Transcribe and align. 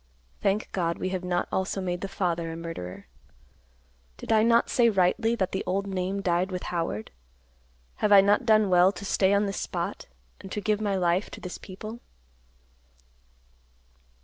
Thank 0.41 0.71
God, 0.71 0.97
we 0.97 1.09
have 1.09 1.23
not 1.23 1.47
also 1.51 1.79
made 1.79 2.01
the 2.01 2.07
father 2.07 2.51
a 2.51 2.55
murderer. 2.57 3.05
Did 4.17 4.31
I 4.31 4.41
not 4.41 4.67
say 4.67 4.89
rightly, 4.89 5.35
that 5.35 5.51
the 5.51 5.63
old 5.67 5.85
name 5.85 6.23
died 6.23 6.51
with 6.51 6.63
Howard? 6.73 7.11
Have 7.97 8.11
I 8.11 8.19
not 8.19 8.43
done 8.43 8.71
well 8.71 8.91
to 8.93 9.05
stay 9.05 9.31
on 9.31 9.45
this 9.45 9.59
spot 9.59 10.07
and 10.39 10.51
to 10.53 10.59
give 10.59 10.81
my 10.81 10.95
life 10.95 11.29
to 11.29 11.39
this 11.39 11.59
people?" 11.59 11.99